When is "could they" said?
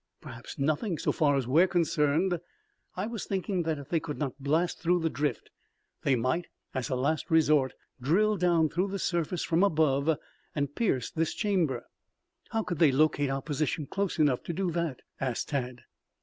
12.63-12.91